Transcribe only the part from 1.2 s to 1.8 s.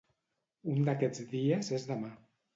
dies